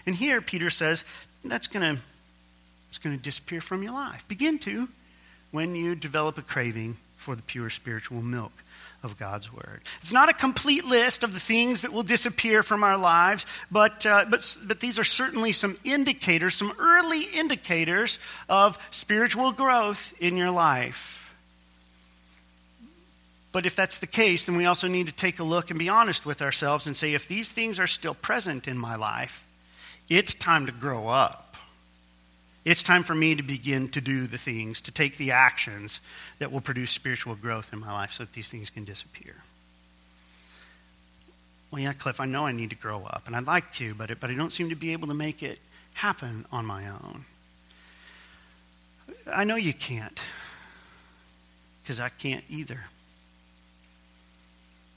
[0.07, 1.05] And here, Peter says,
[1.45, 2.03] that's going to
[2.91, 4.27] it's going to disappear from your life.
[4.29, 4.89] Begin to
[5.53, 8.53] when you develop a craving for the pure spiritual milk
[9.03, 9.81] of God's Word.
[10.03, 14.05] It's not a complete list of the things that will disappear from our lives, but,
[14.05, 20.37] uh, but, but these are certainly some indicators, some early indicators of spiritual growth in
[20.37, 21.35] your life.
[23.53, 25.89] But if that's the case, then we also need to take a look and be
[25.89, 29.45] honest with ourselves and say, if these things are still present in my life,
[30.09, 31.50] it's time to grow up.
[32.65, 36.01] It's time for me to begin to do the things, to take the actions
[36.39, 39.37] that will produce spiritual growth in my life so that these things can disappear.
[41.71, 44.11] Well, yeah, Cliff, I know I need to grow up, and I'd like to, but,
[44.11, 45.59] it, but I don't seem to be able to make it
[45.95, 47.25] happen on my own.
[49.33, 50.19] I know you can't,
[51.83, 52.81] because I can't either.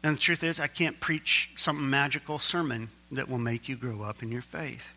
[0.04, 4.02] And the truth is, I can't preach some magical sermon that will make you grow
[4.02, 4.92] up in your faith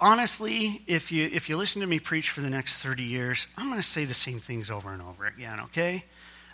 [0.00, 3.68] honestly, if you, if you listen to me preach for the next 30 years, I'm
[3.68, 6.04] going to say the same things over and over again, okay?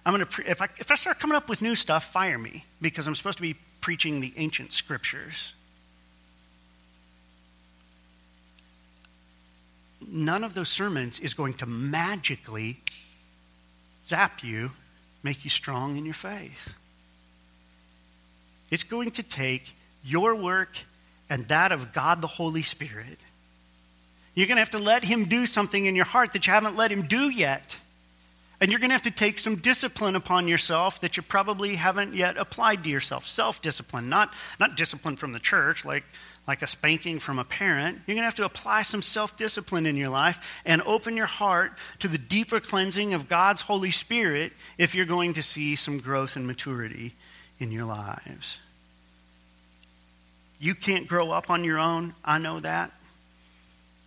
[0.05, 2.38] I'm going to pre- if, I, if I start coming up with new stuff, fire
[2.38, 5.55] me because I'm supposed to be preaching the ancient scriptures.
[10.09, 12.81] None of those sermons is going to magically
[14.07, 14.72] zap you,
[15.22, 16.74] make you strong in your faith.
[18.70, 19.74] It's going to take
[20.05, 20.76] your work
[21.31, 23.18] and that of God the Holy Spirit
[24.34, 26.76] you're going to have to let Him do something in your heart that you haven't
[26.76, 27.78] let Him do yet.
[28.60, 32.14] And you're going to have to take some discipline upon yourself that you probably haven't
[32.14, 33.26] yet applied to yourself.
[33.26, 36.04] Self discipline, not, not discipline from the church, like,
[36.46, 37.98] like a spanking from a parent.
[38.06, 41.26] You're going to have to apply some self discipline in your life and open your
[41.26, 45.98] heart to the deeper cleansing of God's Holy Spirit if you're going to see some
[45.98, 47.14] growth and maturity
[47.58, 48.60] in your lives.
[50.60, 52.14] You can't grow up on your own.
[52.24, 52.92] I know that.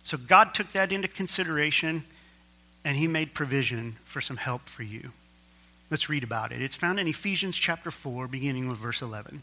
[0.06, 2.04] So God took that into consideration
[2.84, 5.10] and he made provision for some help for you.
[5.90, 6.62] Let's read about it.
[6.62, 9.42] It's found in Ephesians chapter 4, beginning with verse 11.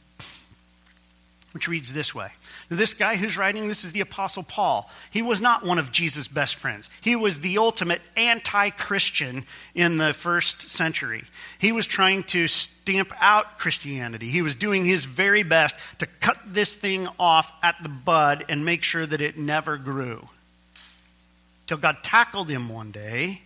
[1.51, 2.29] which reads this way.
[2.69, 4.89] This guy who's writing this is the Apostle Paul.
[5.11, 6.89] He was not one of Jesus' best friends.
[7.01, 9.45] He was the ultimate anti Christian
[9.75, 11.25] in the first century.
[11.59, 14.29] He was trying to stamp out Christianity.
[14.29, 18.63] He was doing his very best to cut this thing off at the bud and
[18.63, 20.29] make sure that it never grew.
[21.77, 23.41] God tackled him one day,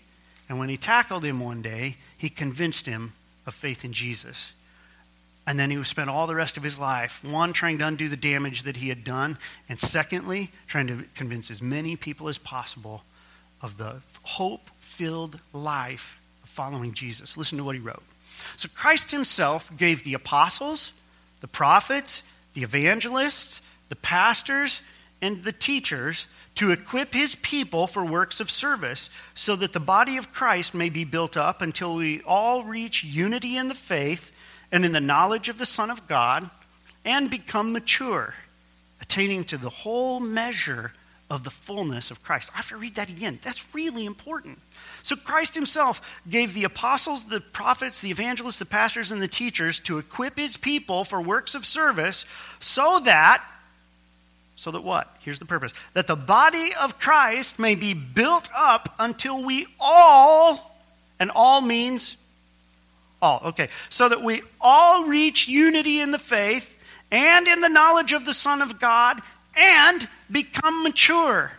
[0.49, 3.13] and when he tackled him one day, he convinced him
[3.45, 4.51] of faith in Jesus.
[5.45, 8.17] And then he spent all the rest of his life, one, trying to undo the
[8.17, 9.37] damage that he had done,
[9.69, 13.03] and secondly, trying to convince as many people as possible
[13.61, 17.37] of the hope filled life of following Jesus.
[17.37, 18.03] Listen to what he wrote.
[18.57, 20.91] So Christ himself gave the apostles,
[21.39, 24.81] the prophets, the evangelists, the pastors,
[25.21, 30.17] and the teachers to equip his people for works of service so that the body
[30.17, 34.31] of Christ may be built up until we all reach unity in the faith
[34.71, 36.49] and in the knowledge of the Son of God
[37.05, 38.33] and become mature,
[39.01, 40.93] attaining to the whole measure
[41.29, 42.49] of the fullness of Christ.
[42.53, 43.39] I have to read that again.
[43.43, 44.59] That's really important.
[45.03, 49.79] So, Christ himself gave the apostles, the prophets, the evangelists, the pastors, and the teachers
[49.79, 52.25] to equip his people for works of service
[52.59, 53.43] so that,
[54.57, 55.15] so that what?
[55.21, 60.75] Here's the purpose that the body of Christ may be built up until we all,
[61.19, 62.17] and all means
[63.21, 63.41] all.
[63.45, 63.69] Okay.
[63.89, 66.75] So that we all reach unity in the faith
[67.11, 69.21] and in the knowledge of the Son of God
[69.55, 71.51] and become mature,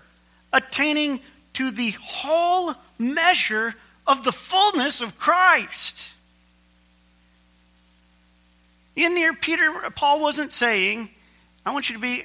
[0.52, 1.20] attaining
[1.54, 3.74] to the whole measure
[4.08, 6.08] of the fullness of Christ.
[8.96, 11.08] In here, Peter, Paul wasn't saying,
[11.64, 12.24] I want you to be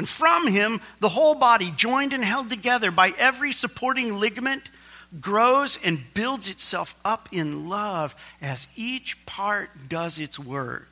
[0.00, 4.70] And from Him, the whole body, joined and held together by every supporting ligament,
[5.20, 10.88] grows and builds itself up in love as each part does its work.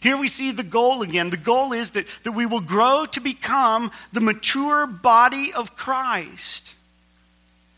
[0.00, 1.30] Here we see the goal again.
[1.30, 6.74] The goal is that, that we will grow to become the mature body of Christ.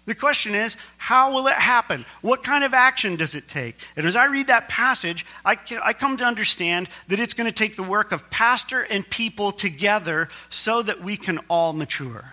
[0.09, 2.07] The question is, how will it happen?
[2.23, 3.77] What kind of action does it take?
[3.95, 7.47] And as I read that passage, I, can, I come to understand that it's going
[7.47, 12.25] to take the work of pastor and people together so that we can all mature.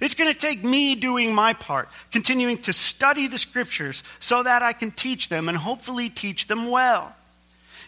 [0.00, 4.62] It's going to take me doing my part, continuing to study the scriptures so that
[4.62, 7.14] I can teach them and hopefully teach them well.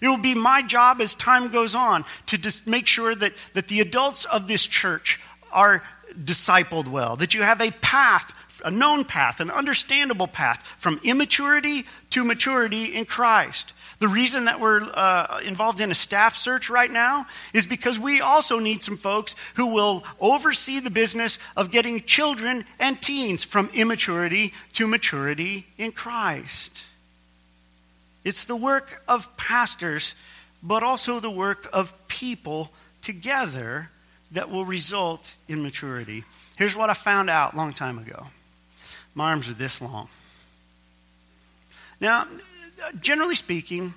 [0.02, 3.68] It will be my job as time goes on to just make sure that, that
[3.68, 5.18] the adults of this church
[5.50, 5.82] are
[6.22, 11.84] discipled well, that you have a path, a known path, an understandable path from immaturity
[12.10, 13.72] to maturity in Christ.
[14.00, 18.20] The reason that we're uh, involved in a staff search right now is because we
[18.20, 23.70] also need some folks who will oversee the business of getting children and teens from
[23.72, 26.84] immaturity to maturity in Christ.
[28.24, 30.14] It's the work of pastors,
[30.62, 32.70] but also the work of people
[33.02, 33.90] together
[34.32, 36.24] that will result in maturity.
[36.56, 38.26] Here's what I found out a long time ago
[39.14, 40.08] my arms are this long.
[42.00, 42.26] Now,
[43.00, 43.94] generally speaking,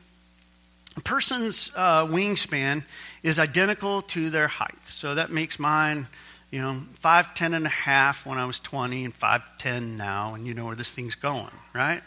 [0.96, 2.84] a person's uh, wingspan
[3.24, 4.88] is identical to their height.
[4.88, 6.08] So that makes mine,
[6.52, 10.54] you know, 5'10 and a half when I was 20 and 5'10 now, and you
[10.54, 12.02] know where this thing's going, right?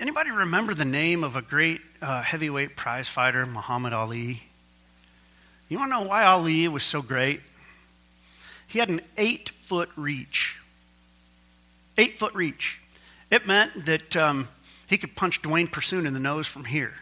[0.00, 4.42] Anybody remember the name of a great uh, heavyweight prize fighter, Muhammad Ali?
[5.68, 7.40] You want to know why Ali was so great?
[8.74, 10.58] He had an eight foot reach.
[11.96, 12.80] Eight foot reach.
[13.30, 14.48] It meant that um,
[14.88, 16.92] he could punch Dwayne Pursoon in the nose from here,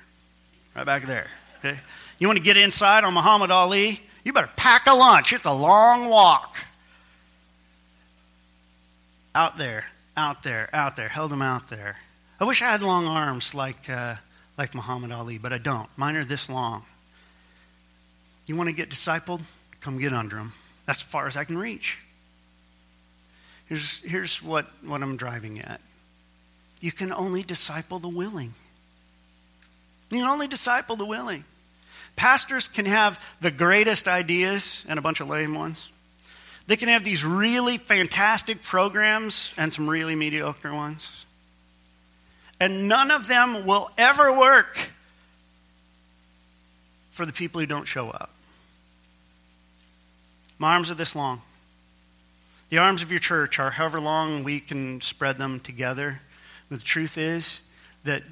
[0.76, 1.28] right back there.
[1.60, 1.80] Okay?
[2.18, 4.00] You want to get inside on Muhammad Ali?
[4.22, 5.32] You better pack a lunch.
[5.32, 6.58] It's a long walk.
[9.34, 11.08] Out there, out there, out there.
[11.08, 11.96] Held him out there.
[12.38, 14.16] I wish I had long arms like, uh,
[14.58, 15.88] like Muhammad Ali, but I don't.
[15.96, 16.84] Mine are this long.
[18.44, 19.40] You want to get discipled?
[19.80, 20.52] Come get under them.
[20.86, 22.00] That's as far as I can reach.
[23.66, 25.80] Here's, here's what, what I'm driving at
[26.80, 28.52] you can only disciple the willing.
[30.10, 31.44] You can only disciple the willing.
[32.16, 35.88] Pastors can have the greatest ideas and a bunch of lame ones.
[36.66, 41.24] They can have these really fantastic programs and some really mediocre ones.
[42.60, 44.90] And none of them will ever work
[47.12, 48.30] for the people who don't show up.
[50.62, 51.42] My arms are this long.
[52.70, 56.20] The arms of your church are however long we can spread them together.
[56.68, 57.60] But the truth is
[58.04, 58.22] that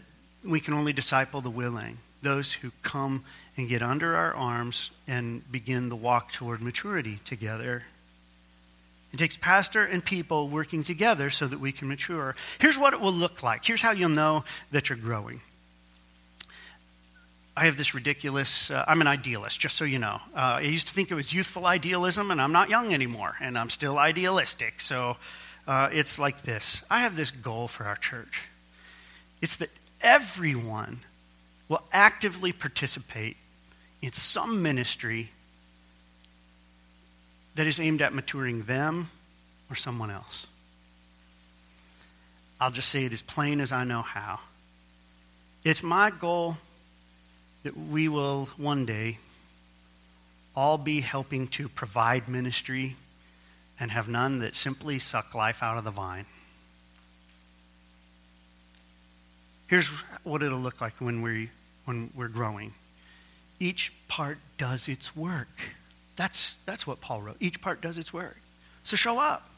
[0.45, 3.25] we can only disciple the willing, those who come
[3.57, 7.83] and get under our arms and begin the walk toward maturity together.
[9.13, 12.37] It takes pastor and people working together so that we can mature.
[12.61, 13.65] Here's what it will look like.
[13.65, 15.41] Here's how you'll know that you're growing.
[17.61, 20.19] I have this ridiculous, uh, I'm an idealist, just so you know.
[20.35, 23.59] Uh, I used to think it was youthful idealism, and I'm not young anymore, and
[23.59, 24.81] I'm still idealistic.
[24.81, 25.19] So
[25.69, 28.49] uh, it's like this I have this goal for our church
[29.43, 29.69] it's that
[30.01, 31.01] everyone
[31.69, 33.37] will actively participate
[34.01, 35.29] in some ministry
[37.57, 39.11] that is aimed at maturing them
[39.69, 40.47] or someone else.
[42.59, 44.41] I'll just say it as plain as I know how.
[45.63, 46.57] It's my goal
[47.63, 49.19] that we will one day
[50.57, 52.97] all be helping to provide ministry
[53.79, 56.27] and have none that simply suck life out of the vine.
[59.69, 59.87] Here's
[60.25, 61.51] what it'll look like when, we,
[61.85, 62.73] when we're growing
[63.61, 65.75] each part does its work.
[66.17, 67.37] That's, that's what Paul wrote.
[67.41, 68.39] Each part does its work.
[68.85, 69.49] So show up.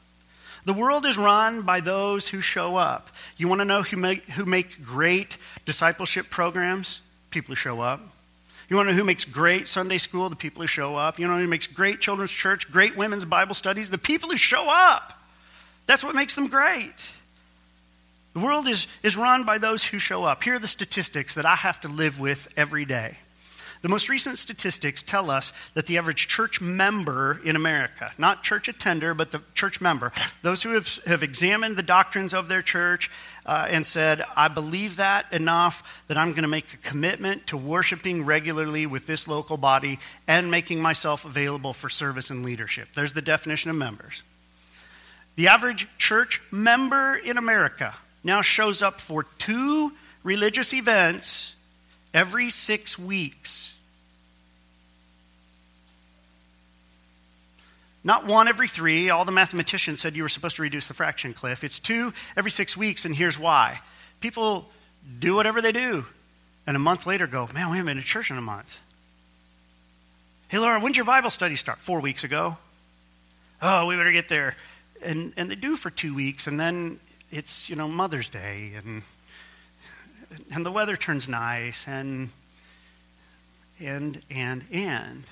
[0.64, 3.08] The world is run by those who show up.
[3.36, 7.00] You want to know who make, who make great discipleship programs?
[7.32, 8.00] People who show up.
[8.68, 10.28] You want to know who makes great Sunday school?
[10.28, 11.18] The people who show up.
[11.18, 13.90] You know who makes great children's church, great women's Bible studies?
[13.90, 15.18] The people who show up.
[15.86, 16.94] That's what makes them great.
[18.34, 20.42] The world is, is run by those who show up.
[20.42, 23.18] Here are the statistics that I have to live with every day.
[23.82, 28.68] The most recent statistics tell us that the average church member in America, not church
[28.68, 30.12] attender, but the church member,
[30.42, 33.10] those who have, have examined the doctrines of their church
[33.44, 37.56] uh, and said, I believe that enough that I'm going to make a commitment to
[37.56, 42.88] worshiping regularly with this local body and making myself available for service and leadership.
[42.94, 44.22] There's the definition of members.
[45.34, 51.56] The average church member in America now shows up for two religious events
[52.14, 53.74] every six weeks.
[58.04, 59.10] Not one every three.
[59.10, 61.62] All the mathematicians said you were supposed to reduce the fraction, Cliff.
[61.62, 63.80] It's two every six weeks, and here's why.
[64.20, 64.68] People
[65.18, 66.04] do whatever they do,
[66.66, 68.78] and a month later go, man, we haven't been to church in a month.
[70.48, 71.78] Hey, Laura, when's your Bible study start?
[71.78, 72.58] Four weeks ago.
[73.62, 74.56] Oh, we better get there.
[75.02, 77.00] And, and they do for two weeks, and then
[77.30, 79.02] it's, you know, Mother's Day, and,
[80.50, 82.30] and the weather turns nice, and,
[83.80, 85.24] and, and, and.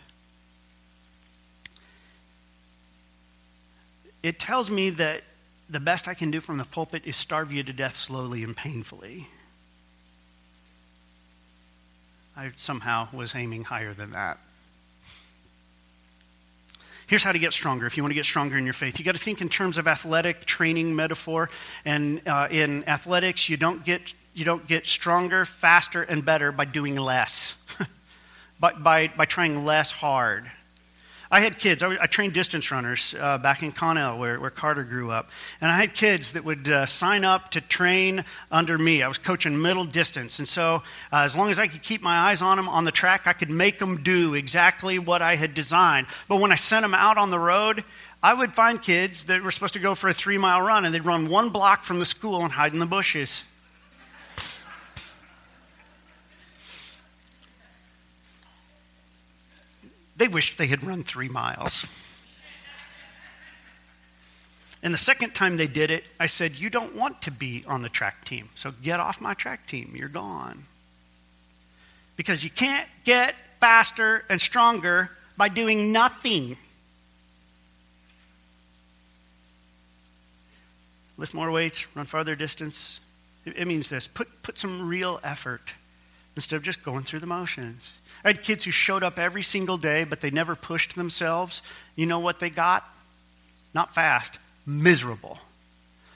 [4.22, 5.22] it tells me that
[5.68, 8.56] the best I can do from the pulpit is starve you to death slowly and
[8.56, 9.28] painfully.
[12.36, 14.38] I somehow was aiming higher than that.
[17.06, 17.86] Here's how to get stronger.
[17.86, 19.78] If you want to get stronger in your faith, you got to think in terms
[19.78, 21.50] of athletic training metaphor.
[21.84, 26.64] And uh, in athletics, you don't get you don't get stronger, faster, and better by
[26.64, 27.54] doing less,
[28.60, 30.50] by, by, by trying less hard.
[31.30, 31.82] I had kids.
[31.82, 35.28] I, I trained distance runners uh, back in Connell, where, where Carter grew up.
[35.60, 39.02] And I had kids that would uh, sign up to train under me.
[39.02, 40.38] I was coaching middle distance.
[40.38, 40.82] And so,
[41.12, 43.34] uh, as long as I could keep my eyes on them on the track, I
[43.34, 46.06] could make them do exactly what I had designed.
[46.28, 47.84] But when I sent them out on the road,
[48.22, 50.94] I would find kids that were supposed to go for a three mile run, and
[50.94, 53.44] they'd run one block from the school and hide in the bushes.
[60.20, 61.86] They wished they had run three miles.
[64.82, 67.80] And the second time they did it, I said, You don't want to be on
[67.80, 69.94] the track team, so get off my track team.
[69.96, 70.64] You're gone.
[72.16, 76.58] Because you can't get faster and stronger by doing nothing.
[81.16, 83.00] Lift more weights, run farther distance.
[83.46, 85.72] It means this put, put some real effort
[86.36, 87.94] instead of just going through the motions.
[88.24, 91.62] I had kids who showed up every single day, but they never pushed themselves.
[91.96, 92.84] You know what they got?
[93.74, 95.38] Not fast, miserable.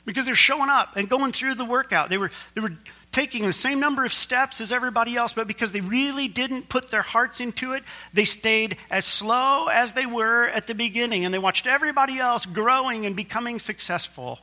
[0.05, 2.11] Because they're showing up and going through the workout.
[2.11, 2.75] They were, they were
[3.11, 6.91] taking the same number of steps as everybody else, but because they really didn't put
[6.91, 11.25] their hearts into it, they stayed as slow as they were at the beginning.
[11.25, 14.41] And they watched everybody else growing and becoming successful.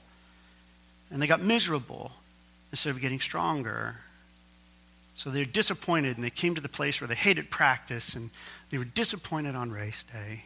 [1.12, 2.12] And they got miserable
[2.72, 3.97] instead of getting stronger.
[5.16, 8.30] So they're disappointed, and they came to the place where they hated practice, and
[8.70, 10.43] they were disappointed on race day.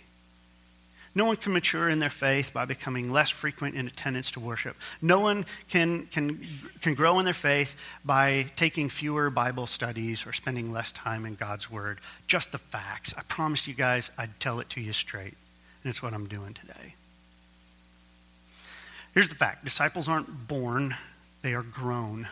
[1.17, 4.75] No one can mature in their faith by becoming less frequent in attendance to worship.
[5.01, 6.45] No one can, can,
[6.81, 11.35] can grow in their faith by taking fewer Bible studies or spending less time in
[11.35, 11.99] God's Word.
[12.27, 13.13] Just the facts.
[13.17, 15.35] I promise you guys I'd tell it to you straight.
[15.83, 16.95] And it's what I'm doing today.
[19.13, 20.97] Here's the fact disciples aren't born,
[21.41, 22.27] they are grown.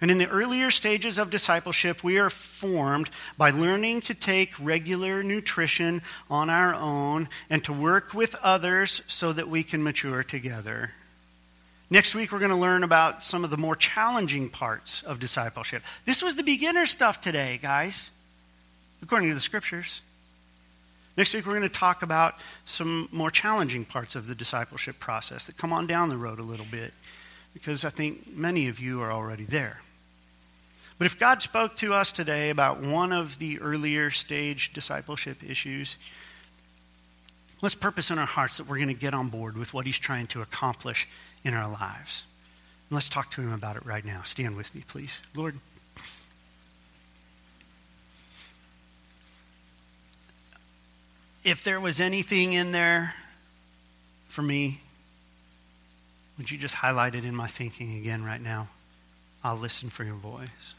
[0.00, 5.22] And in the earlier stages of discipleship, we are formed by learning to take regular
[5.22, 10.92] nutrition on our own and to work with others so that we can mature together.
[11.90, 15.82] Next week, we're going to learn about some of the more challenging parts of discipleship.
[16.06, 18.10] This was the beginner stuff today, guys,
[19.02, 20.00] according to the scriptures.
[21.16, 25.44] Next week, we're going to talk about some more challenging parts of the discipleship process
[25.46, 26.94] that come on down the road a little bit,
[27.52, 29.80] because I think many of you are already there.
[31.00, 35.96] But if God spoke to us today about one of the earlier stage discipleship issues,
[37.62, 39.98] let's purpose in our hearts that we're going to get on board with what He's
[39.98, 41.08] trying to accomplish
[41.42, 42.24] in our lives.
[42.90, 44.20] And let's talk to Him about it right now.
[44.24, 45.20] Stand with me, please.
[45.34, 45.58] Lord,
[51.42, 53.14] if there was anything in there
[54.28, 54.82] for me,
[56.36, 58.68] would you just highlight it in my thinking again right now?
[59.42, 60.74] I'll listen for your voice.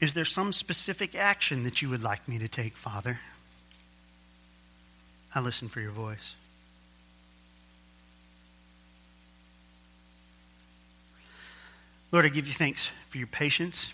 [0.00, 3.20] Is there some specific action that you would like me to take, Father?
[5.34, 6.34] I listen for your voice.
[12.12, 13.92] Lord, I give you thanks for your patience,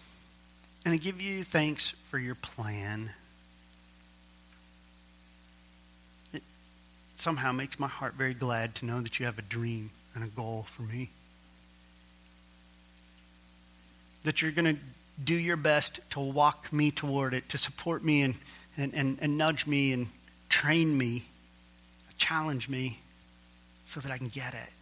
[0.85, 3.11] and I give you thanks for your plan.
[6.33, 6.43] It
[7.17, 10.29] somehow makes my heart very glad to know that you have a dream and a
[10.29, 11.11] goal for me.
[14.23, 14.81] That you're going to
[15.23, 18.35] do your best to walk me toward it, to support me and,
[18.77, 20.09] and, and, and nudge me and
[20.49, 21.25] train me,
[22.19, 22.99] challenge me
[23.85, 24.73] so that I can get it.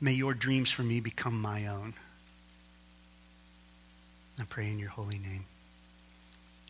[0.00, 1.94] May your dreams for me become my own.
[4.40, 5.44] I pray in your holy name.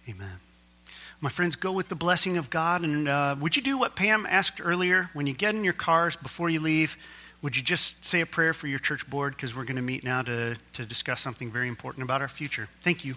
[0.09, 0.39] Amen.
[1.21, 2.83] My friends, go with the blessing of God.
[2.83, 5.11] And uh, would you do what Pam asked earlier?
[5.13, 6.97] When you get in your cars before you leave,
[7.43, 9.37] would you just say a prayer for your church board?
[9.37, 12.69] Because we're going to meet now to, to discuss something very important about our future.
[12.83, 13.15] Thank you.